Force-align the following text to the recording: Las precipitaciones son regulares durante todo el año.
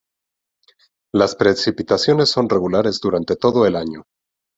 Las 1.13 1.35
precipitaciones 1.35 2.29
son 2.31 2.49
regulares 2.49 2.99
durante 2.99 3.35
todo 3.35 3.67
el 3.67 3.75
año. 3.75 4.07